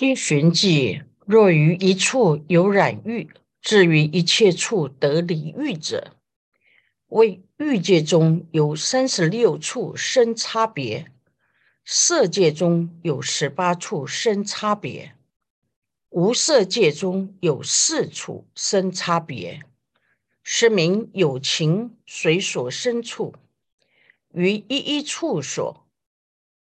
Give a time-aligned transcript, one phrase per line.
[0.00, 3.28] 因循迹，若于一处有染欲，
[3.60, 6.16] 至于一切处得离欲者，
[7.08, 11.12] 为欲界中有三十六处生差别，
[11.84, 15.12] 色界中有十八处生差别，
[16.08, 19.60] 无色界中有四处生差别，
[20.42, 23.34] 是名有情随所生处，
[24.32, 25.86] 于一一处所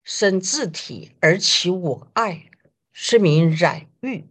[0.03, 2.49] 生自体而起我爱。
[2.99, 4.25] 是名染欲，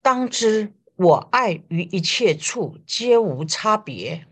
[0.00, 4.26] 当知我爱于一切处皆无差别。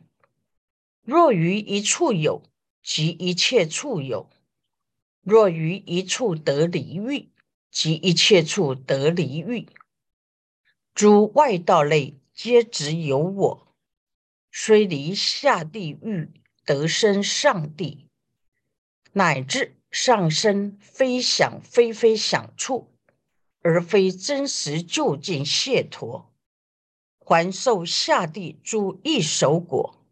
[1.03, 2.43] 若于一处有，
[2.83, 4.31] 即一切处有；
[5.21, 7.29] 若于一处得离欲，
[7.71, 9.69] 即一切处得离欲。
[10.95, 13.77] 诸外道类皆只有我，
[14.51, 16.31] 虽离下地狱，
[16.65, 18.07] 得生上地，
[19.13, 22.94] 乃至上升非想非非想处。
[23.65, 26.31] 而非真实就近解脱，
[27.19, 30.05] 还受下地诸异手果，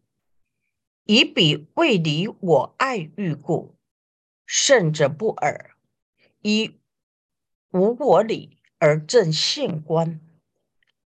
[1.05, 3.75] 以彼未离我爱欲故，
[4.47, 5.75] 甚者不尔。
[6.41, 6.79] 以
[7.69, 10.19] 无我理而正现观。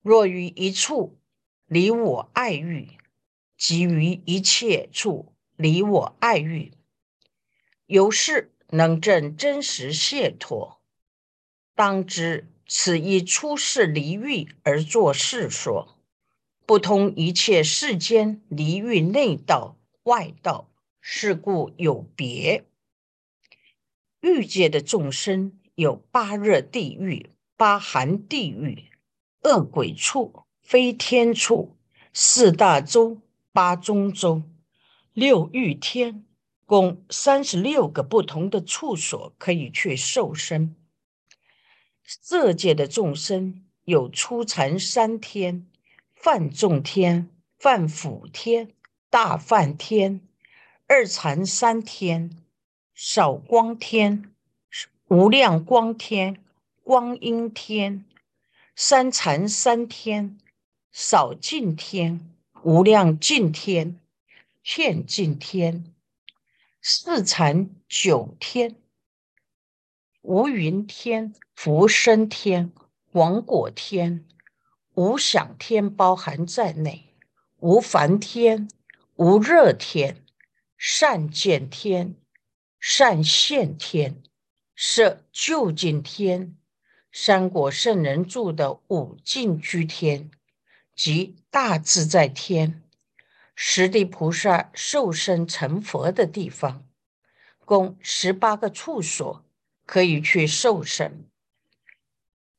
[0.03, 1.19] 若于一处
[1.65, 2.99] 离我爱欲，
[3.57, 6.75] 即于一切处离我爱欲，
[7.87, 10.84] 由是能证真实解脱。
[11.77, 15.99] 当知此一出世离欲而作世说，
[16.65, 22.65] 不通一切世间离欲内道外道，是故有别。
[24.21, 28.85] 欲界的众生有八热地狱、八寒地狱、
[29.43, 31.77] 恶鬼处、非天处、
[32.13, 33.21] 四大洲、
[33.53, 34.45] 八中洲、
[35.13, 36.25] 六欲天，
[36.65, 40.77] 共三十六个不同的处所可以去受生。
[42.07, 45.67] 色界的众生有初禅三天、
[46.15, 48.73] 梵众天、梵辅天、
[49.09, 50.21] 大梵天；
[50.87, 52.31] 二禅三天、
[52.95, 54.31] 少光天、
[55.09, 56.43] 无量光天、
[56.83, 58.05] 光阴天；
[58.77, 60.39] 三禅三天、
[60.93, 62.21] 少净天、
[62.63, 63.99] 无量净天、
[64.61, 65.85] 片净天；
[66.83, 68.77] 四禅九天。
[70.27, 72.73] 无云天、福生天、
[73.13, 74.25] 王果天、
[74.95, 77.13] 无想天包含在内；
[77.61, 78.67] 无烦天、
[79.17, 80.25] 无热天、
[80.79, 82.15] 善见天、
[82.81, 84.23] 善现天、
[84.75, 86.57] 摄究竟天、
[87.13, 90.31] 三果圣人住的五净居天
[90.97, 92.83] 及大自在天，
[93.55, 96.87] 十地菩萨受生成佛的地方，
[97.67, 99.44] 共十八个处所。
[99.87, 101.27] 可以去受生。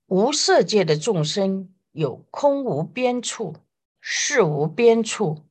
[0.08, 3.56] 无色界的众生有空无边处、
[4.00, 5.46] 事无边处、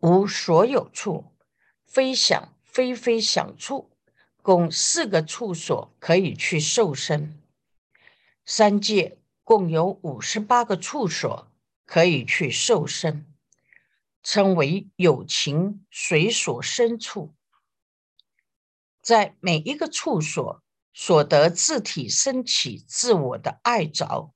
[0.00, 1.32] 无所有处、
[1.86, 3.90] 非想非非想处，
[4.42, 7.40] 共四个处所可以去受生。
[8.44, 11.52] 三界共有五十八个处所
[11.86, 13.24] 可以去受生，
[14.24, 17.32] 称为有情随所生处，
[19.00, 20.62] 在每一个处所。
[20.92, 24.34] 所得自体升起自我的爱着，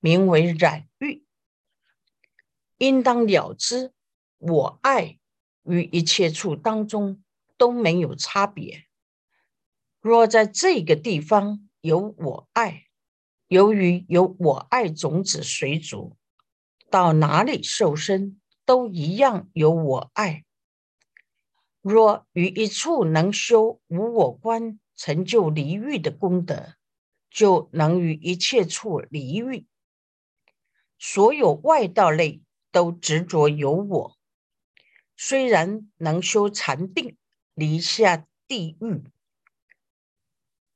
[0.00, 1.24] 名为染欲。
[2.78, 3.92] 应当了知，
[4.38, 5.18] 我爱
[5.62, 7.22] 与一切处当中
[7.56, 8.86] 都没有差别。
[10.00, 12.84] 若在这个地方有我爱，
[13.48, 16.16] 由于有我爱种子随逐，
[16.90, 20.44] 到哪里受身都一样有我爱。
[21.80, 24.78] 若于一处能修无我观。
[24.98, 26.74] 成就离欲的功德，
[27.30, 29.66] 就能于一切处离欲。
[30.98, 32.42] 所有外道类
[32.72, 34.18] 都执着有我，
[35.16, 37.16] 虽然能修禅定，
[37.54, 39.04] 离下地狱，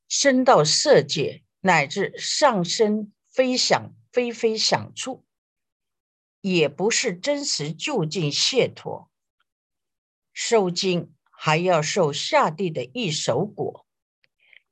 [0.07, 5.25] 升到色界，乃至上升飞翔飞飞想处，
[6.41, 9.11] 也不是真实就近解脱。
[10.33, 13.82] 受尽还要受下地的一手果。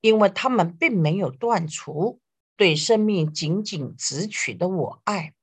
[0.00, 2.20] 因为他们并没有断除
[2.56, 5.34] 对生命仅仅只取的我爱，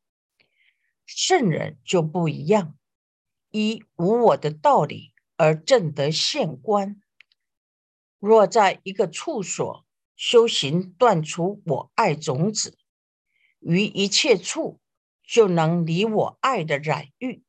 [1.06, 2.76] 圣人就不一样，
[3.52, 7.02] 依无我的道理而正得现观。
[8.20, 12.78] 若在一个处所修行，断除我爱种子，
[13.60, 14.80] 于一切处
[15.24, 17.44] 就能离我爱的染欲，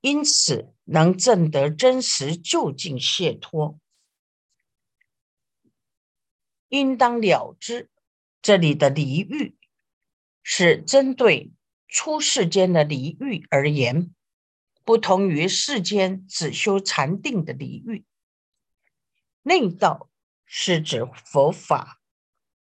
[0.00, 3.78] 因此能证得真实究竟解脱。
[6.70, 7.90] 应当了之，
[8.40, 9.56] 这里的离欲
[10.42, 11.52] 是针对
[11.88, 14.14] 出世间的离欲而言，
[14.84, 18.04] 不同于世间只修禅定的离欲。
[19.42, 20.08] 内道
[20.44, 22.00] 是指佛法，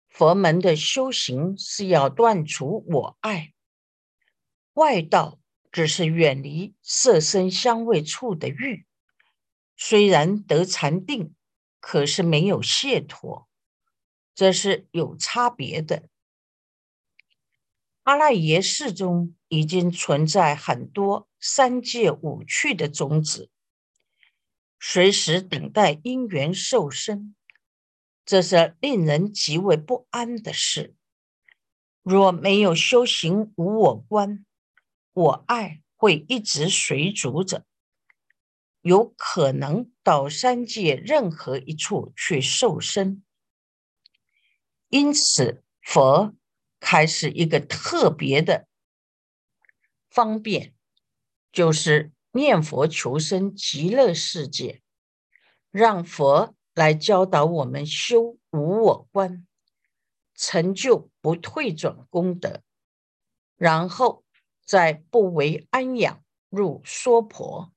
[0.10, 3.54] 佛门的修行是要断除我爱；
[4.74, 5.40] 外道
[5.72, 8.86] 只是远离色身香味触的欲，
[9.78, 11.34] 虽然得禅定，
[11.80, 13.48] 可是没有解脱。
[14.36, 16.10] 这是有差别的。
[18.04, 23.50] 阿赖耶识中已经存在很多三界五趣的种子，
[24.80, 27.34] 随时等待因缘受生，
[28.26, 30.96] 这是令人极为不安的事。
[32.02, 34.46] 若没有修行无我观，
[35.14, 37.66] 我爱会一直随逐着，
[38.82, 43.23] 有可能到三界任何一处去受生。
[44.94, 46.36] 因此，佛
[46.80, 48.68] 开始一个特别的
[50.08, 50.76] 方便，
[51.52, 54.84] 就是念佛求生极乐世界，
[55.72, 59.48] 让佛来教导我们修无我观，
[60.36, 62.62] 成就不退转功德，
[63.58, 64.24] 然后
[64.64, 67.74] 再不为安养入娑婆，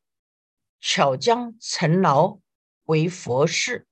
[0.80, 2.40] 巧将尘劳
[2.84, 3.86] 为佛事，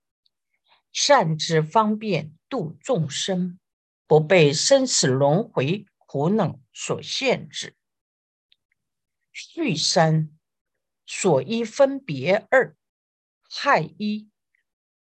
[0.94, 2.32] 善之方便。
[2.46, 3.58] 度众生，
[4.06, 7.74] 不被生死轮回苦恼所限制。
[9.32, 10.38] 续三
[11.04, 12.76] 所依分别二，
[13.50, 14.30] 害一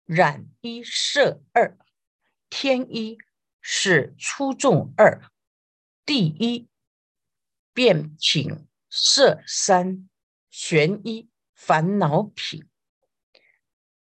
[0.04, 1.78] 染一色二，
[2.50, 3.18] 天一
[3.60, 5.22] 是出众二，
[6.04, 6.68] 地一
[7.72, 10.08] 变品色三，
[10.50, 12.68] 玄一烦恼品。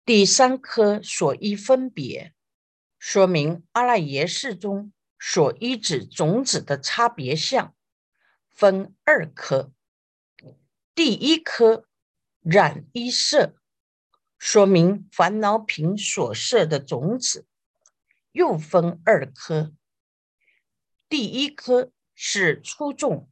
[0.08, 2.34] 第三颗所依分别。
[2.98, 7.76] 说明阿赖耶识中所依止种子的差别相
[8.50, 9.74] 分二颗，
[10.96, 11.86] 第一颗
[12.40, 13.58] 染衣色，
[14.40, 17.46] 说明烦恼品所摄的种子
[18.32, 19.74] 又分二颗，
[21.10, 23.30] 第一颗是出众，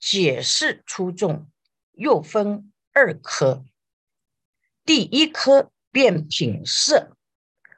[0.00, 1.48] 解释出众，
[1.92, 3.64] 又分二颗，
[4.84, 7.16] 第一颗变品色。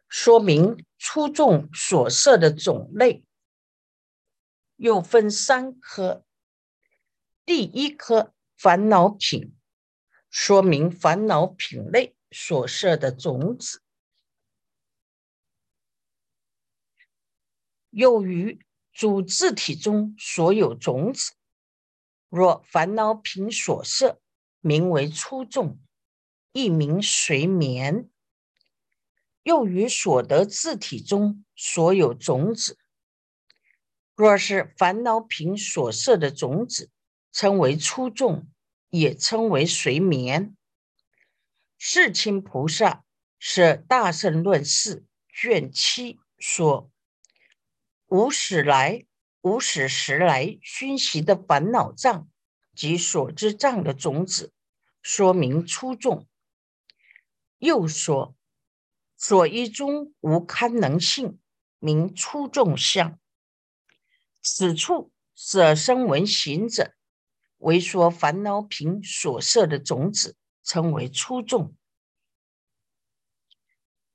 [0.08, 3.24] 说明出众所设的种类
[4.76, 6.22] 又分三颗，
[7.46, 9.56] 第一颗烦恼品，
[10.28, 13.82] 说明烦恼品类所设的种子，
[17.88, 21.32] 又于主字体中所有种子，
[22.28, 24.20] 若烦恼品所设，
[24.60, 25.80] 名为出众，
[26.52, 28.08] 一名随眠。
[29.42, 32.78] 又于所得字体中所有种子，
[34.14, 36.90] 若是烦恼品所设的种子，
[37.32, 38.46] 称为出众，
[38.90, 40.56] 也称为随眠。
[41.76, 43.02] 世亲菩萨
[43.38, 46.88] 是《大圣论释》卷七说：
[48.06, 49.04] 无始来、
[49.40, 52.28] 无始时来熏习的烦恼障
[52.76, 54.52] 及所知障的种子，
[55.02, 56.28] 说明出众。
[57.62, 58.36] 又说。
[59.16, 61.38] 所依中无堪能性，
[61.78, 63.20] 名出众相。
[64.42, 66.96] 此处舍生闻行者，
[67.58, 71.76] 为说烦恼品所设的种子，称为出众。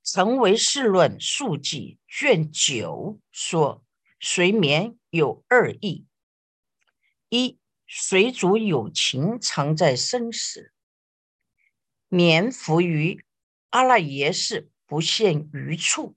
[0.04, 3.82] 成为世论数记卷九说，
[4.20, 6.06] 随眠有二义：
[7.30, 10.74] 一随主有情常在生死，
[12.08, 13.24] 眠伏于
[13.70, 14.70] 阿赖耶识。
[14.88, 16.16] 不限于处。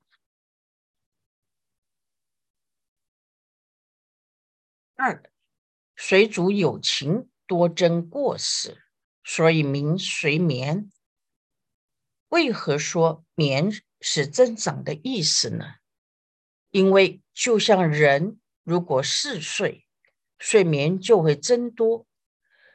[4.95, 5.29] 二，
[5.93, 8.81] 水主有情多争过失，
[9.25, 10.89] 所以名随眠。
[12.29, 15.65] 为何说眠是增长的意思呢？
[16.69, 19.85] 因为就像人如果嗜睡，
[20.39, 22.07] 睡眠就会增多，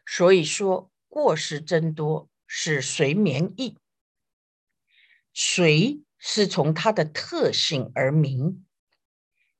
[0.05, 3.79] 所以说过失增多是随眠意。
[5.39, 8.65] 随是从它的特性而名，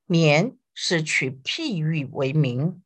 [0.07, 2.81] 眠是取譬喻为名。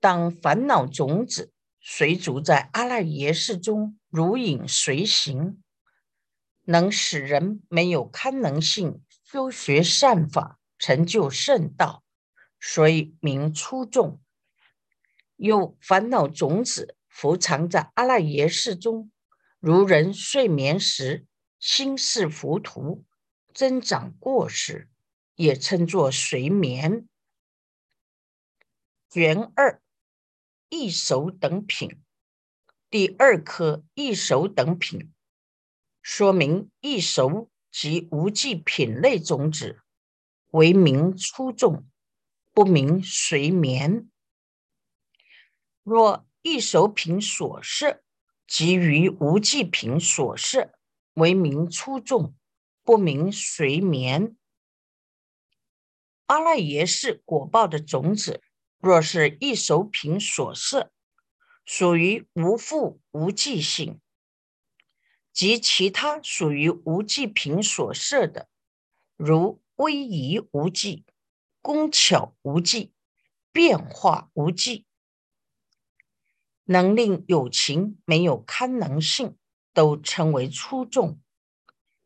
[0.00, 5.62] 当烦恼种子随逐在阿赖耶识中如影随形，
[6.64, 12.02] 能使人没有堪能性修学善法，成就圣道，
[12.58, 14.20] 所以名出众。
[15.36, 19.12] 有烦恼种子伏藏在阿赖耶识中，
[19.60, 21.26] 如人睡眠时。
[21.60, 23.04] 心事浮屠，
[23.52, 24.88] 增长过失，
[25.34, 27.06] 也称作随眠。
[29.10, 29.82] 卷二
[30.70, 32.00] 异熟等品，
[32.88, 35.12] 第二科异熟等品，
[36.00, 39.82] 说明异熟及无记品类种子，
[40.52, 41.86] 为名出众，
[42.52, 44.08] 不明随眠。
[45.82, 48.02] 若异熟品所摄，
[48.46, 50.72] 即于无记品所摄，
[51.14, 52.34] 为名出众，
[52.82, 54.36] 不明随眠。
[56.26, 58.42] 阿赖耶识果报的种子，
[58.78, 60.92] 若是一熟品所摄，
[61.64, 63.98] 属于无复无记性；
[65.32, 68.48] 及其他属于无记品所摄的，
[69.16, 71.04] 如威仪无记、
[71.60, 72.92] 工巧无记、
[73.50, 74.86] 变化无记，
[76.64, 79.36] 能令有情没有堪能性，
[79.80, 81.18] 都称为出众，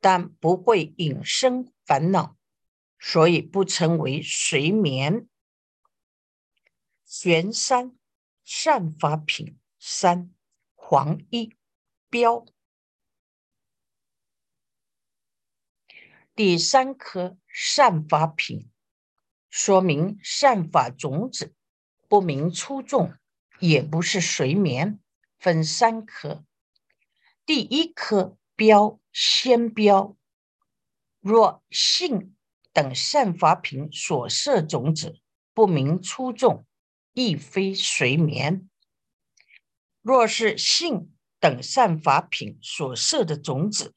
[0.00, 2.36] 但不会引生烦恼。
[3.00, 5.28] 所以不称为睡眠。
[7.04, 7.98] 玄三
[8.44, 10.32] 善法品三
[10.76, 11.52] 黄一
[12.08, 12.46] 标
[16.32, 18.70] 第三颗善法品，
[19.50, 21.52] 说明善法种子
[22.08, 23.12] 不明出众，
[23.58, 25.00] 也不是睡眠，
[25.38, 26.44] 分三颗。
[27.46, 30.16] 第一颗标先标，
[31.20, 32.30] 若性。
[32.72, 35.20] 等善法品所设种子
[35.52, 36.66] 不明出众，
[37.12, 38.68] 亦非随眠。
[40.02, 43.94] 若是性等善法品所设的种子，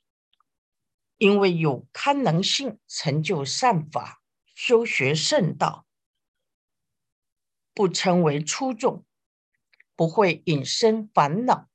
[1.18, 4.22] 因为有堪能性成就善法，
[4.54, 5.88] 修学圣道，
[7.74, 9.04] 不称为出众，
[9.96, 11.68] 不会引生烦恼，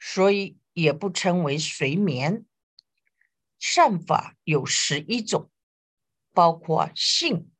[0.00, 2.44] 所以也不称为睡眠。
[3.58, 5.50] 善法有十一种。
[6.34, 7.50] 包括性、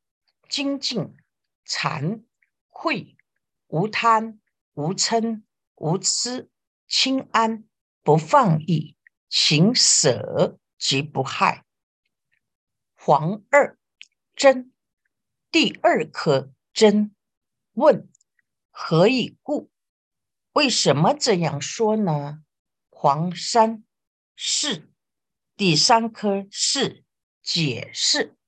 [0.50, 1.16] 精进、
[1.64, 2.22] 禅、
[2.68, 3.16] 慧、
[3.68, 4.38] 无贪、
[4.74, 5.44] 无嗔、
[5.76, 6.50] 无痴、
[6.86, 7.64] 清安、
[8.02, 8.94] 不放逸、
[9.30, 11.64] 行舍及不害。
[12.94, 13.78] 黄二
[14.34, 14.74] 真，
[15.50, 17.14] 第二颗真。
[17.72, 18.10] 问：
[18.70, 19.70] 何以故？
[20.52, 22.42] 为什么这样说呢？
[22.98, 23.84] 黄山
[24.36, 24.90] 是
[25.54, 27.04] 第三颗是
[27.42, 28.38] 解释。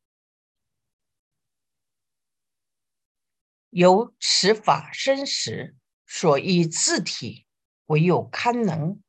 [3.68, 5.76] 由此法生时，
[6.06, 7.46] 所依字体
[7.88, 9.02] 唯有堪能，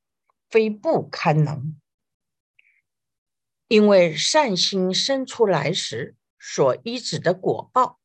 [0.50, 1.80] 非不堪能。
[3.70, 8.02] 因为善心生出来时所依止的果报，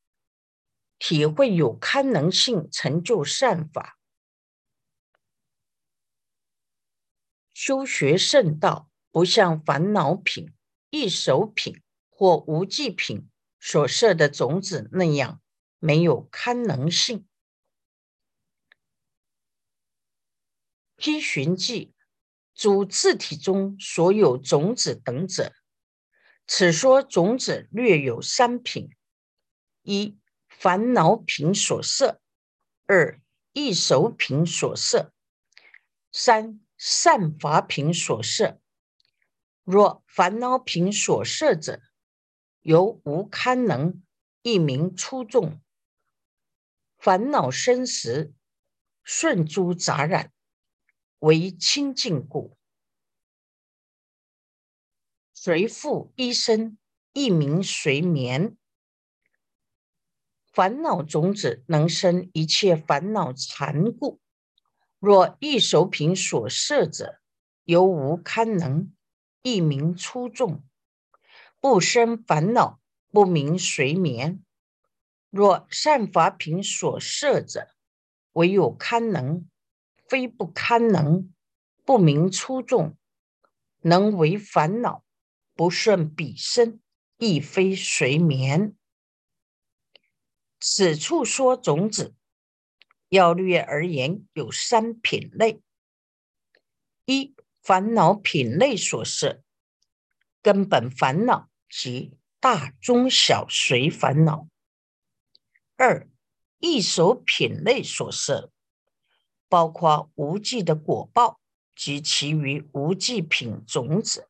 [1.01, 3.99] 体会有堪能性成就善法，
[7.55, 10.53] 修学圣道，不像烦恼品、
[10.91, 11.81] 易手品
[12.11, 15.41] 或无记品所设的种子那样。
[15.79, 17.29] 没有堪能性。
[20.97, 21.93] 批寻记，
[22.55, 25.53] 主字体中所有种子等者，
[26.47, 28.97] 此说种子略有三品：
[29.83, 30.19] 一、
[30.49, 32.19] 烦恼品所设；
[32.87, 33.21] 二、
[33.53, 35.11] 易熟品所设；
[36.11, 38.61] 三、善法品所摄。
[39.63, 41.81] 若烦恼品所摄者，
[42.61, 44.03] 由无堪能，
[44.43, 45.63] 一名出众。
[46.99, 48.35] 烦恼生时，
[49.03, 50.31] 顺诸杂染，
[51.21, 52.55] 为清净故。
[55.33, 56.77] 随复一生，
[57.15, 58.59] 一名随眠。
[60.53, 64.21] 烦恼种子能生一切烦恼残故。
[65.05, 67.21] 若一手品所摄者，
[67.65, 68.91] 犹无堪能，
[69.43, 70.65] 一名出众，
[71.61, 72.81] 不生烦恼，
[73.11, 74.43] 不明随眠。
[75.29, 77.69] 若善法品所摄者，
[78.33, 79.47] 唯有堪能，
[80.09, 81.31] 非不堪能，
[81.85, 82.97] 不明出众，
[83.83, 85.05] 能为烦恼，
[85.55, 86.81] 不顺彼身，
[87.19, 88.75] 亦非随眠。
[90.59, 92.15] 此处说种子，
[93.15, 95.61] 要略而言，有三品类：
[97.05, 99.41] 一、烦恼品类所摄，
[100.43, 104.49] 根本烦恼及大中小随烦恼。
[105.77, 106.09] 二
[106.59, 108.51] 一手品类所摄，
[109.49, 111.41] 包括无记的果报
[111.77, 114.29] 及其余无记品种子。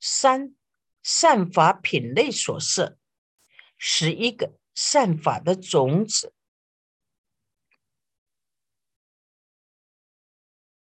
[0.00, 0.56] 三
[1.04, 2.98] 善法品类所摄，
[3.76, 6.34] 十一个善法的种子。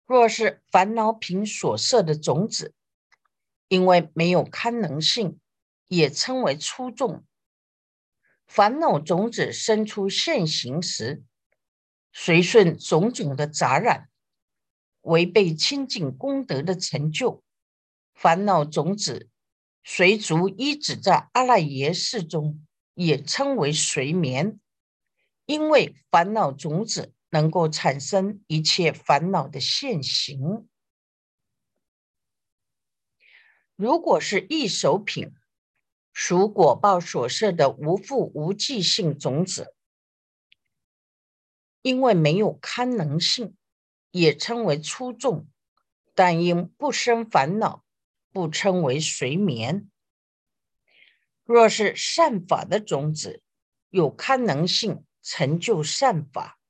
[0.07, 2.75] 若是烦恼品所设的种子，
[3.69, 5.41] 因为没有堪能性，
[5.89, 7.25] 也称为出众。
[8.47, 11.25] 烦恼种子生出现行时，
[12.13, 14.11] 随顺种种的杂染，
[15.01, 17.43] 违背清净功德的成就。
[18.13, 19.31] 烦恼种子
[19.83, 24.61] 随逐一直在阿赖耶识中，也称为随眠。
[25.47, 30.69] 因为烦恼种子能够产生一切烦恼的现行。
[33.75, 35.33] 如果是易手品，
[36.13, 39.75] 属果报所设的无复无记性种子，
[41.83, 43.57] 因为没有堪能性，
[44.13, 45.49] 也称为粗重，
[46.15, 47.85] 但因不生烦恼，
[48.31, 49.91] 不称为随眠。
[51.43, 53.43] 若是善法的种子，
[53.91, 55.05] 有堪能性。
[55.27, 56.61] 成就善法，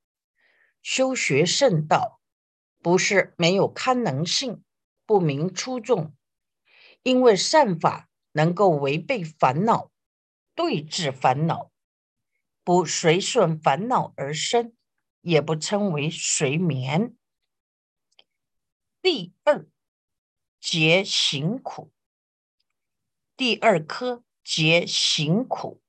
[0.85, 2.21] 修学圣道，
[2.83, 4.63] 不是没有堪能性，
[5.07, 6.15] 不明出众。
[7.03, 9.91] 因为善法能够违背烦恼，
[10.55, 11.73] 对治烦恼，
[12.63, 14.77] 不随顺烦恼而生，
[15.23, 17.17] 也不称为随眠。
[19.01, 19.67] 第二
[20.61, 21.95] 劫行苦，
[23.39, 25.81] 第二科劫行苦，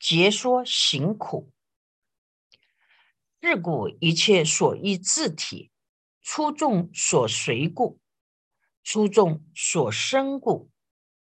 [0.00, 1.52] 劫说行苦。
[3.46, 5.70] 自古一切所依自体，
[6.20, 8.00] 出众所随故，
[8.82, 10.68] 出众所生故，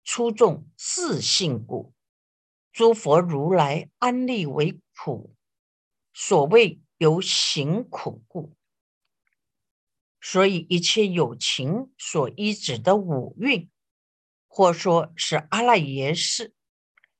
[0.04, 1.92] 出众自性故，
[2.72, 5.36] 诸佛如来安立为苦。
[6.14, 8.56] 所谓由行苦故，
[10.18, 13.68] 所以一切有情所依止的五蕴，
[14.46, 16.54] 或说是阿赖耶识，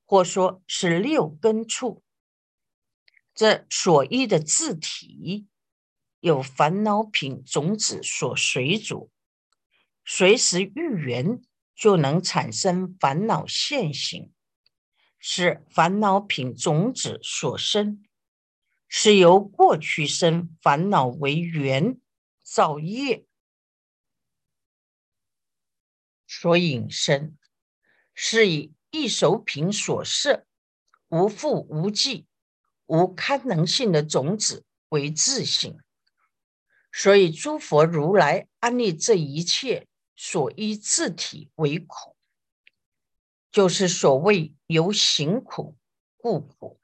[0.03, 2.03] 或说是六根处。
[3.39, 5.47] 这所依的字体，
[6.19, 9.09] 有烦恼品种子所随主，
[10.03, 11.41] 随时遇缘
[11.73, 14.33] 就能产生烦恼现行，
[15.19, 18.03] 是烦恼品种子所生，
[18.89, 21.97] 是由过去生烦恼为缘
[22.43, 23.25] 造业
[26.27, 27.37] 所引生，
[28.13, 30.45] 是以一手品所摄，
[31.07, 32.25] 无复无记。
[32.89, 35.79] 无堪能性的种子为自性，
[36.91, 42.15] 所以诸佛如来安立这一切所依自体为苦，
[43.51, 45.77] 就是所谓由行苦
[46.17, 46.79] 故苦。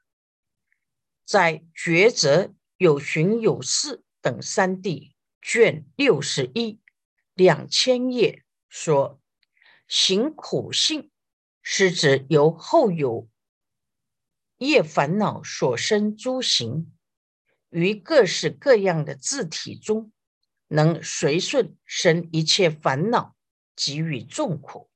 [1.24, 6.78] 在抉择有寻有事等三地卷六十一
[7.34, 9.20] 两千页说，
[9.88, 11.10] 行苦性
[11.62, 13.28] 是指由后有。
[14.58, 16.90] 业烦恼所生诸行，
[17.68, 20.12] 于各式各样的字体中，
[20.68, 23.36] 能随顺生一切烦恼，
[23.74, 24.90] 给予众苦，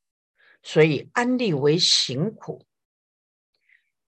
[0.63, 2.67] 所以安立为行苦。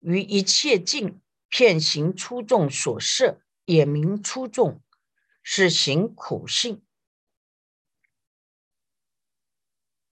[0.01, 4.83] 于一切境片行出众所摄，也名出众，
[5.43, 6.85] 是行苦性。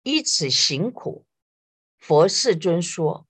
[0.04, 1.28] 依此行苦，
[1.98, 3.28] 佛世尊说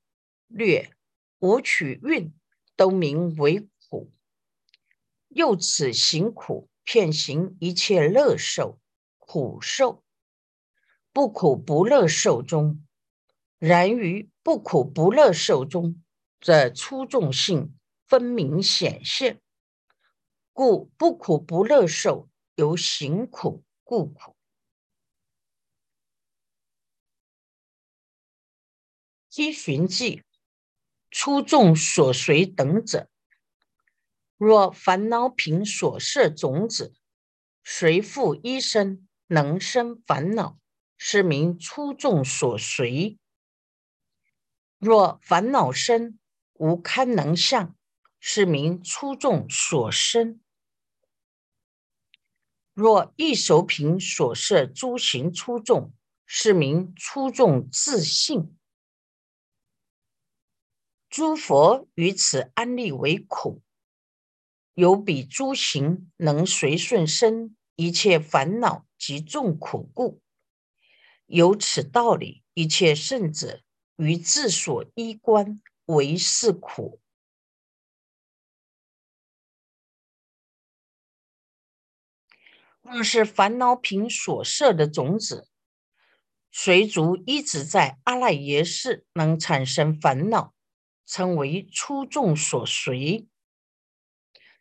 [0.48, 0.97] 略。
[1.40, 2.34] 五取运
[2.76, 4.12] 都名为苦，
[5.28, 8.80] 又此行苦，骗行一切乐受、
[9.18, 10.04] 苦受，
[11.14, 12.84] 不苦不乐受中。
[13.60, 16.04] 然于不苦不乐受中，
[16.40, 19.42] 则出众性分明显现，
[20.54, 24.36] 故不苦不乐受由行苦故苦。
[29.30, 30.24] 积寻记。
[31.10, 33.10] 出众所随等者，
[34.38, 36.94] 若烦恼品所摄种子，
[37.64, 40.60] 随复一生能生烦恼，
[40.98, 43.18] 是名出众所随；
[44.78, 46.20] 若烦恼生
[46.54, 47.76] 无堪能相，
[48.20, 50.40] 是名出众所生；
[52.74, 55.94] 若一手品所摄诸行出众，
[56.26, 58.57] 是名出众自性。
[61.10, 63.62] 诸佛于此安立为苦，
[64.74, 70.22] 有彼诸行能随顺生一切烦恼及众苦故。
[71.26, 73.62] 有此道理，一切圣者
[73.96, 77.02] 于自所依观为是苦。
[82.82, 85.50] 若是烦恼品所设的种子，
[86.52, 90.54] 随逐一直在阿赖耶识，能产生烦恼。
[91.08, 93.28] 称为出众所随。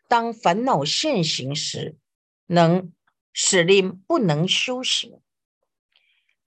[0.08, 1.98] 当烦恼现行时，
[2.46, 2.92] 能
[3.32, 5.20] 使令不能修行，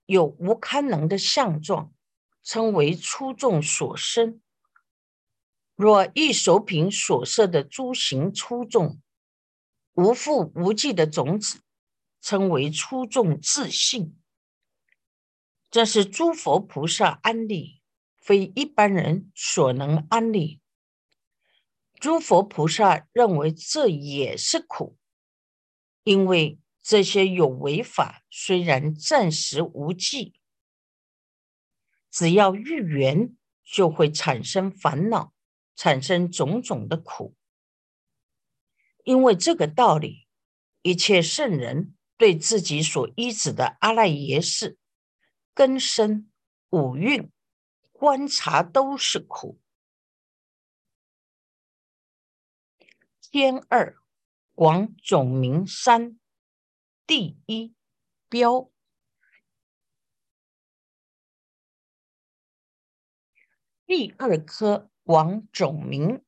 [0.06, 1.92] 有无堪能的相状，
[2.42, 4.40] 称为出众所生。
[5.76, 9.00] 若一手品所设的诸行出众，
[9.92, 11.60] 无复无际的种子，
[12.22, 14.16] 称为出众自信。
[15.70, 17.79] 这是诸佛菩萨安利，
[18.30, 20.60] 非一般人所能安理。
[21.98, 24.96] 诸佛菩萨认为这也是苦，
[26.04, 30.34] 因为这些有为法虽然暂时无忌，
[32.08, 35.34] 只要遇缘就会产生烦恼。
[35.74, 37.34] 产生种种的苦，
[39.02, 40.28] 因为这个道理，
[40.82, 44.78] 一切圣人对自己所依止的阿赖耶识、
[45.54, 46.30] 根深、
[46.68, 47.32] 五蕴
[48.00, 49.60] 观察都是苦。
[53.20, 53.94] 天二
[54.54, 56.18] 广种名三
[57.06, 57.74] 第一
[58.30, 58.70] 标
[63.84, 64.86] 第二颗。
[65.02, 66.24] 广种名，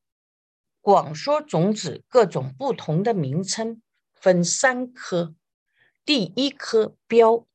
[0.81, 3.81] 广说种子各种不同的名称，
[4.11, 5.33] 分三科。
[6.03, 7.47] 第一科标，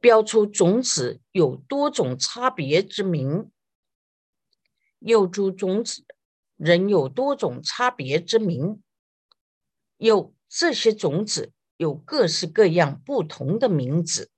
[0.00, 3.50] 标出种子有多种差别之名；
[4.98, 6.04] 又诸种子
[6.56, 8.80] 仍有多种差别之名；
[9.96, 14.30] 又这些种子有各式各样不同的名字。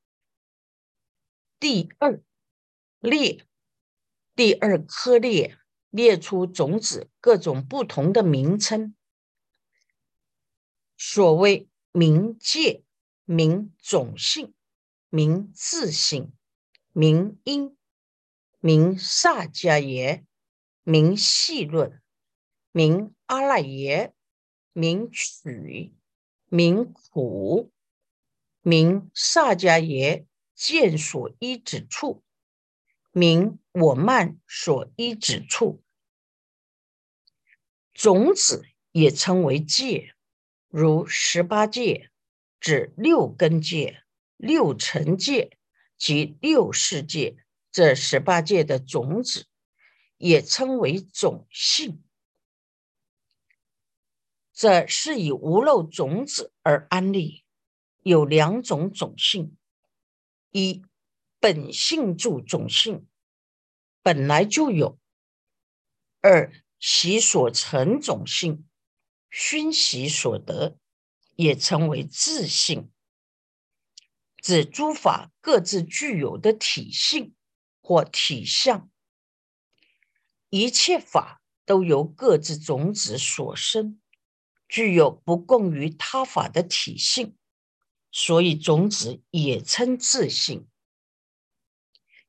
[1.61, 2.23] 第二
[3.01, 3.47] 列，
[4.35, 5.59] 第二颗列。
[5.91, 8.95] 列出种子各种不同的名称，
[10.99, 12.83] 所谓名界、
[13.25, 14.53] 名种性、
[15.11, 16.33] 名自性、
[16.93, 17.77] 名因、
[18.61, 20.25] 名萨迦耶、
[20.83, 22.03] 名细论、
[22.73, 24.15] 名阿赖耶、
[24.73, 25.95] 名取、
[26.49, 27.73] 名苦、
[28.63, 32.23] 名萨迦耶见所依之处。
[33.11, 35.83] 名我慢所依之处，
[37.93, 40.15] 种子也称为界，
[40.69, 42.11] 如十八界
[42.61, 44.05] 指六根界、
[44.39, 45.59] 六尘界
[45.99, 47.37] 及六世界。
[47.71, 49.47] 这十八界的种子
[50.17, 52.03] 也称为种性。
[54.55, 57.45] 这是以无漏种子而安立，
[58.03, 59.55] 有两种种性：
[60.51, 60.83] 一。
[61.41, 63.07] 本性住种性
[64.03, 64.99] 本来就有，
[66.21, 68.67] 二习所成种性，
[69.31, 70.77] 熏习所得，
[71.37, 72.91] 也称为自性，
[74.41, 77.35] 指诸法各自具有的体性
[77.81, 78.91] 或体相。
[80.49, 84.01] 一切法都由各自种子所生，
[84.69, 87.37] 具有不共于他法的体性，
[88.11, 90.67] 所以种子也称自性。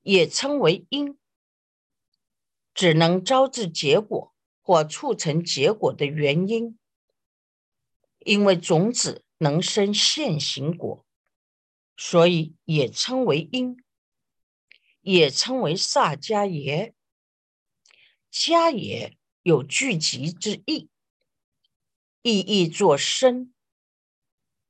[0.01, 1.17] 也称为因，
[2.73, 6.77] 只能招致结果或促成结果的原因。
[8.19, 11.05] 因为种子能生现行果，
[12.01, 13.83] 所以也称为因，
[15.01, 16.95] 也称为萨迦耶。
[18.31, 20.89] 迦也有聚集之意，
[22.21, 23.53] 意义作生。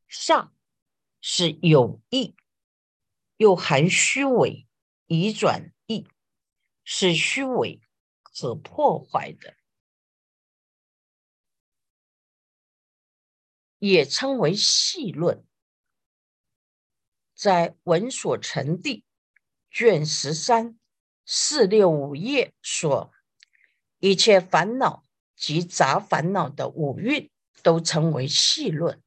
[0.07, 0.51] 萨
[1.21, 2.35] 是有意，
[3.37, 4.65] 又含虚伪。
[5.05, 6.07] 以转意
[6.83, 7.79] 是虚伪、
[8.23, 9.55] 可破坏的，
[13.77, 15.47] 也称为细论。
[17.39, 19.06] 在文所成地
[19.71, 20.78] 卷十三
[21.25, 23.13] 四六五页说，
[23.99, 25.06] 一切烦恼
[25.38, 27.32] 及杂烦恼的五蕴
[27.63, 29.02] 都称为细论。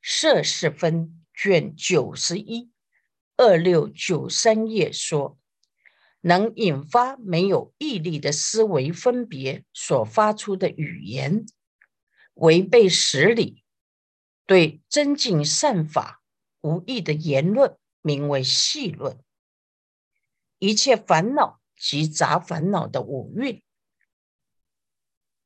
[0.00, 2.72] 摄氏分卷九十一。
[3.36, 5.38] 二六九三页说，
[6.22, 11.46] 能引发没有毅力的思维分别所发出的语言，
[12.34, 13.62] 违背实理，
[14.46, 16.19] 对增进善法
[16.60, 19.18] 无意的言论，名为戏论。
[20.58, 23.62] 一切烦恼及杂烦恼的五蕴，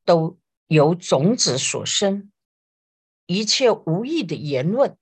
[0.04, 2.32] 都由种子所生。
[3.26, 4.96] 一切无意的言论。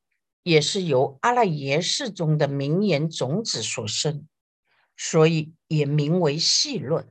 [0.44, 4.26] 也是由阿赖耶识中的名言种子所生，
[4.96, 7.08] 所以也名为戏论，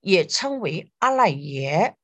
[0.00, 1.96] 也称为阿赖耶。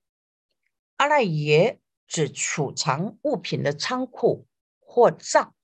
[0.99, 4.47] 阿赖耶指储藏物品的仓库
[4.79, 5.57] 或藏。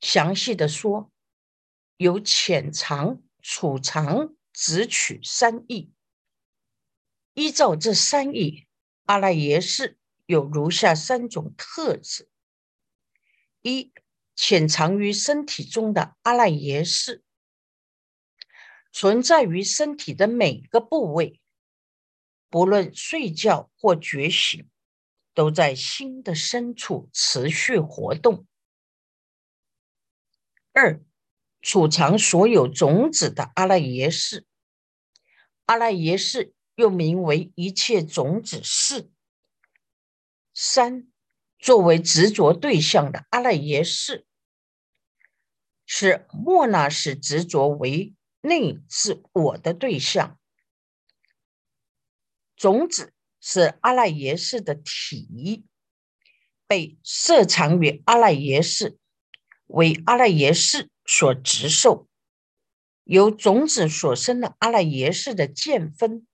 [0.00, 1.12] 详细的说，
[1.96, 5.92] 有潜藏、储藏、直取三义。
[7.34, 8.66] 依照这三义，
[9.04, 12.28] 阿赖耶识有如下三种特质。
[13.62, 13.92] 一
[14.34, 17.22] 潜藏于身体中的阿赖耶识，
[18.90, 21.40] 存在于身体的每个部位，
[22.48, 24.68] 不论睡觉或觉醒，
[25.34, 28.46] 都在心的深处持续活动。
[30.72, 31.02] 二，
[31.60, 34.46] 储藏所有种子的阿赖耶识，
[35.66, 39.10] 阿赖耶识又名为一切种子识。
[40.54, 41.10] 三，
[41.58, 44.26] 作为执着对象的阿赖耶识，
[45.86, 48.14] 是莫那识执着为。
[48.42, 50.40] 内是我的对象，
[52.56, 55.66] 种子是阿赖耶识的体，
[56.66, 58.98] 被摄藏于阿赖耶识，
[59.70, 62.08] 为阿赖耶识所执受。
[63.04, 66.26] 由种子所生的阿赖耶识的见分，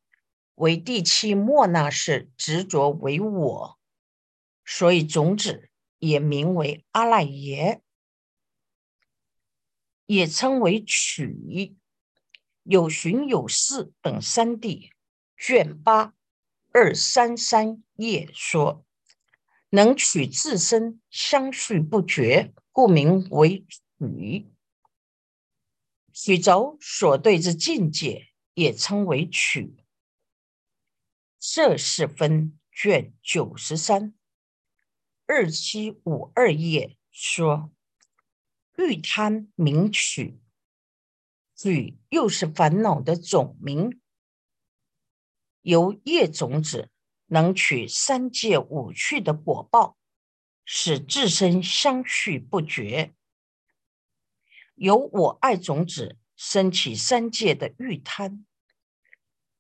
[0.57, 3.79] 为第七莫那识执着为我，
[4.64, 7.81] 所以种子也名为阿赖耶，
[10.07, 11.77] 也称为取。
[12.62, 14.90] 有寻有事等三地
[15.37, 16.14] 卷八
[16.72, 18.85] 二三三页说，
[19.70, 23.64] 能取自身相续不绝，故名为
[23.98, 24.52] 取。
[26.12, 29.82] 取着所对之境界，也称为取。
[31.38, 34.14] 这是分卷九十三
[35.24, 37.72] 二七五二页说，
[38.76, 40.38] 欲贪名取。
[41.56, 44.02] 取又是烦恼的总名，
[45.62, 46.90] 由业种子
[47.24, 49.96] 能取三界五趣的果报，
[50.68, 53.14] 使自身相续不绝；
[54.74, 58.44] 由我爱种子升起三界的欲贪，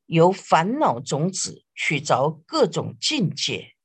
[0.06, 3.76] 由烦恼种子取着各种境界，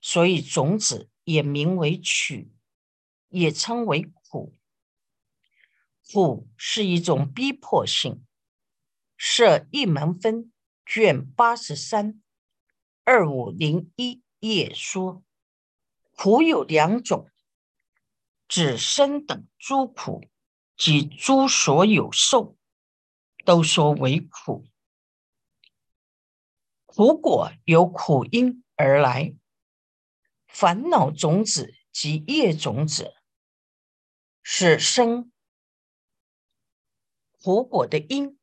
[0.00, 2.50] 所以种子也名为取，
[3.28, 4.56] 也称为苦。
[6.10, 8.24] 苦是一种逼迫性。
[9.20, 10.52] 设一门分
[10.86, 12.22] 卷八十三
[13.04, 15.24] 二五零一页说，
[16.20, 17.30] 苦有两种，
[18.48, 20.24] 指生等诸苦
[20.76, 22.56] 及诸所有受，
[23.44, 24.66] 都说为苦。
[26.86, 29.36] 苦果由苦因而来，
[30.48, 33.14] 烦恼种子及业种子
[34.42, 35.30] 是生。
[37.40, 38.36] 苦果的因，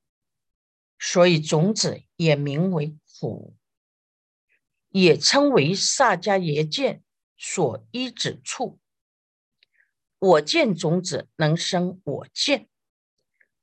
[0.97, 3.57] 所以种子也名为苦，
[4.87, 7.03] 也称为萨迦耶见
[7.37, 8.79] 所依止处。
[10.19, 12.67] 我见种子能生我见，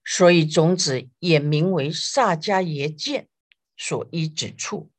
[0.05, 3.29] 所以种子也名为萨迦耶见
[3.77, 4.91] 所依止处，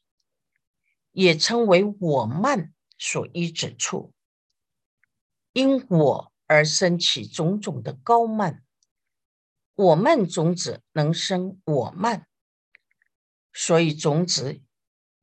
[1.11, 4.13] 也称为我慢所依止处。
[5.53, 8.63] 因我而生起种种的高慢。
[9.75, 12.27] 我慢种子能生我慢，
[13.51, 14.61] 所以种子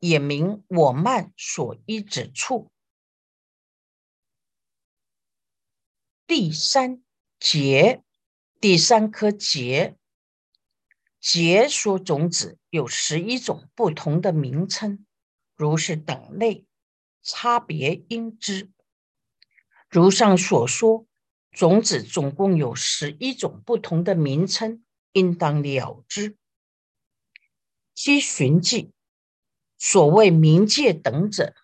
[0.00, 2.72] 也名我慢所依之处。
[6.30, 7.02] 第三
[7.40, 8.04] 节，
[8.60, 9.96] 第三颗节，
[11.18, 15.04] 节说种子有十一种不同的名称，
[15.56, 16.64] 如是等类，
[17.20, 18.70] 差别因之。
[19.88, 21.04] 如上所说。
[21.50, 26.36] 种子总共有十一种不同的名称，应当了之。
[27.92, 28.92] 七寻迹，
[29.76, 31.56] 所谓冥界等者，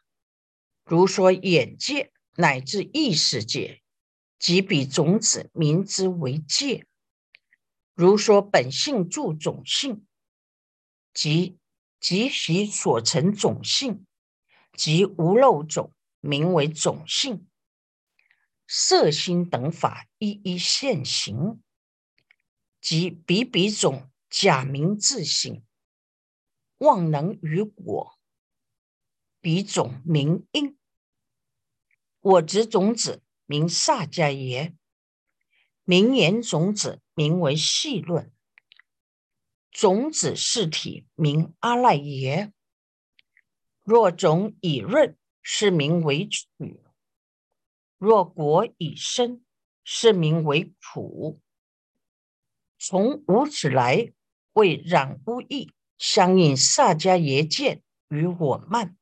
[0.84, 3.80] 如说眼界乃至意识界，
[4.38, 6.86] 即彼种子名之为界。
[7.94, 10.06] 如说本性住种性，
[11.14, 11.58] 即
[11.98, 14.06] 即习所成种性，
[14.74, 17.48] 即无漏种，名为种性。
[18.68, 21.62] 色心等法一一现行，
[22.80, 25.64] 即彼彼种假名自性，
[26.78, 28.18] 妄能于果，
[29.40, 30.76] 彼种名因。
[32.20, 34.74] 我执种子名萨迦耶，
[35.84, 38.32] 名言种子名为细论，
[39.70, 42.52] 种子是体名阿赖耶。
[43.84, 46.44] 若种以润，是名为取。
[47.98, 49.44] 若果以生，
[49.84, 51.40] 是名为苦。
[52.78, 54.12] 从无始来，
[54.54, 58.98] 为染污意，相应萨迦耶见与我慢，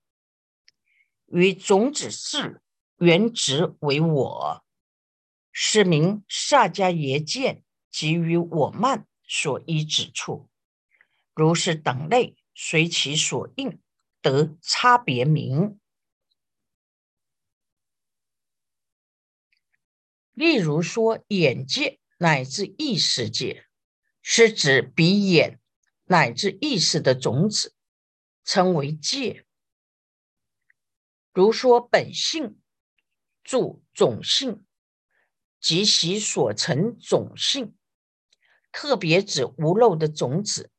[1.27, 2.63] 与种子是
[3.05, 4.65] 原执为我，
[5.53, 10.49] 是名萨迦耶见及于我慢所依之处。
[11.35, 13.79] 如是等类，随其所应
[14.23, 15.79] 得差别名。
[20.33, 23.67] 例如说，眼界乃至意识界，
[24.23, 25.61] 是指鼻眼
[26.05, 27.75] 乃至意识的种子，
[28.45, 29.45] 称为界。
[31.35, 32.59] 如说本性，
[33.45, 34.65] 著种性，
[35.61, 37.77] 及其所成种性，
[38.73, 40.71] 特别指无漏的种子，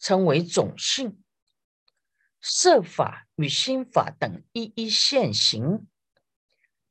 [0.00, 1.22] 称为种性。
[2.40, 5.86] 色法与心法等一一现行，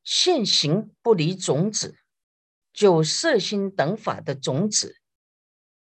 [0.03, 1.97] 现行不离种子，
[2.71, 4.97] 就色心等法的种子，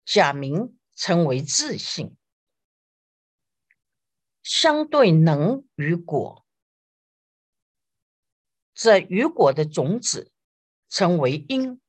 [0.05, 2.17] 假名称为自性。
[4.43, 6.46] 相对能与果。
[8.79, 10.31] 这雨果的种子
[10.91, 11.81] 称为因，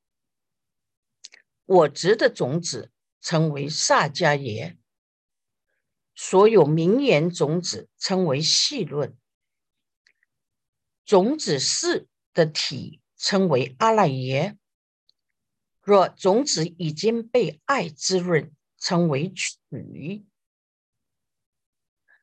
[1.66, 4.78] 我执的种子称为萨迦耶，
[6.14, 9.14] 所有名言种子称为细论，
[11.04, 14.56] 种子四的体称为阿赖耶。
[15.82, 19.58] 若种子已经被爱滋润，称为取；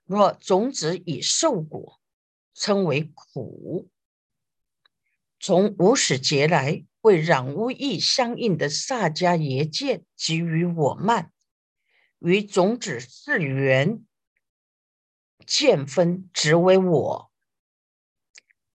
[0.06, 2.02] 若种子已受果，
[2.56, 3.92] 称为苦。
[5.48, 11.32] 从无始劫来，为染污意相应的萨迦耶见给予我慢，
[12.18, 14.04] 与种子四缘
[15.46, 17.32] 见分，直为我，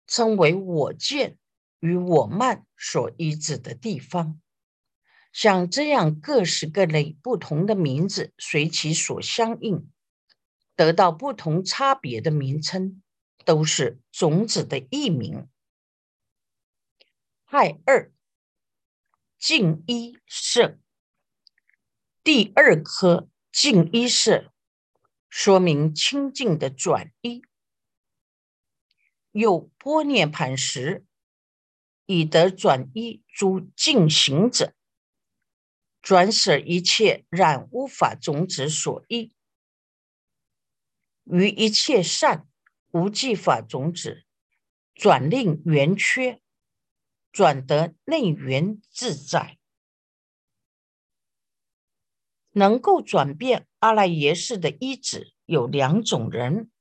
[0.07, 1.37] 称为我见
[1.79, 4.41] 与我慢所依止的地方。
[5.31, 9.89] 像这样各式各类不同的名字，随其所相应，
[10.75, 13.01] 得到不同差别的名称，
[13.45, 15.47] 都是种子的异名。
[17.59, 18.13] 亥二
[19.39, 20.77] 净一色，
[22.23, 24.53] 第二颗净一色，
[25.27, 27.41] 说明清净的转一。
[29.31, 31.03] 有波涅盘时，
[32.05, 34.75] 以得转一诸净行者，
[35.99, 39.33] 转舍一切染污法种子所依，
[41.23, 42.47] 于一切善
[42.91, 44.27] 无记法种子，
[44.93, 46.39] 转令圆缺。
[47.37, 49.59] 转得内缘自在，
[52.49, 56.71] 能够转变阿赖耶识的一子有两种人，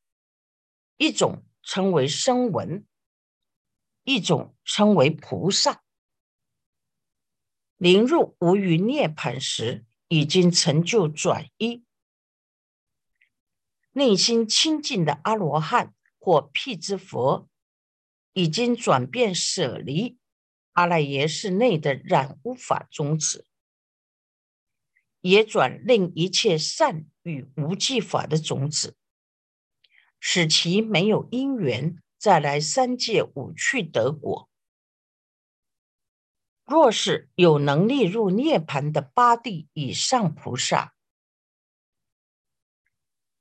[0.97, 2.87] 一种称为声闻，
[4.05, 5.85] 一种称为菩萨。
[7.77, 11.85] 临入无余涅盘时，已经成就转一，
[13.92, 17.47] 内心清净的阿罗汉或辟支佛，
[18.33, 20.16] 已经转变舍离。
[20.77, 23.47] 阿赖耶识内的染污法种子，
[25.23, 28.95] 也转令一切善与无记法的种子，
[30.21, 34.51] 使其没有因缘再来三界五趣得果。
[36.67, 40.95] 若是有能力入涅盘的八地以上菩萨，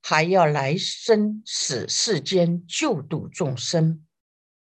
[0.00, 4.06] 还要来生死世间救度众生，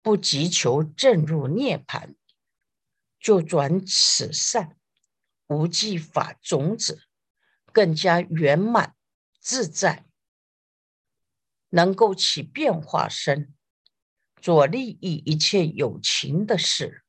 [0.02, 2.16] 不急求证入涅盘。
[3.20, 4.76] 就转此善
[5.46, 7.02] 无记法种子，
[7.72, 8.96] 更加圆满
[9.38, 10.06] 自在，
[11.68, 13.54] 能够起变化身，
[14.40, 17.04] 做利益一切有情的事。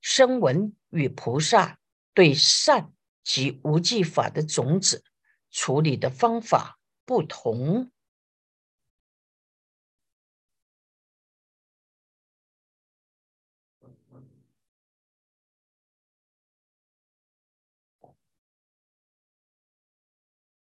[0.00, 1.78] 声闻与菩萨
[2.14, 2.92] 对善
[3.24, 5.04] 及无记法的种子
[5.50, 7.90] 处理的方法不同。